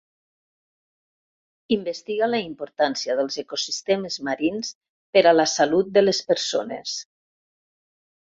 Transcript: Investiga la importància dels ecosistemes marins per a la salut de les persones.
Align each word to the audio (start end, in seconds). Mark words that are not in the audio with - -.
Investiga 1.75 2.29
la 2.29 2.39
importància 2.45 3.17
dels 3.19 3.37
ecosistemes 3.43 4.17
marins 4.29 4.73
per 5.17 5.23
a 5.27 5.33
la 5.37 5.47
salut 5.53 5.91
de 5.99 6.05
les 6.07 6.23
persones. 6.31 6.95